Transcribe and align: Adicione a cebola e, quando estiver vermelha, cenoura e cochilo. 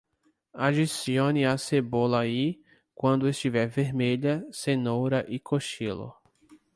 Adicione 0.57 1.45
a 1.45 1.55
cebola 1.57 2.23
e, 2.25 2.59
quando 2.95 3.27
estiver 3.29 3.67
vermelha, 3.67 4.43
cenoura 4.51 5.23
e 5.27 5.39
cochilo. 5.39 6.15